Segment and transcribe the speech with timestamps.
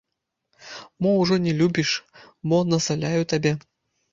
[1.05, 1.91] Мо ўжо не любіш,
[2.53, 3.53] мо назаляю табе?